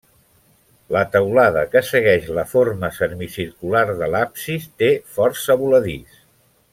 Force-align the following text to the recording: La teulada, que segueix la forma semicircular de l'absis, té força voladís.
La 0.95 1.01
teulada, 1.15 1.65
que 1.75 1.83
segueix 1.89 2.25
la 2.39 2.45
forma 2.55 2.91
semicircular 2.97 3.85
de 4.03 4.11
l'absis, 4.15 4.69
té 4.83 4.93
força 5.19 5.59
voladís. 5.65 6.17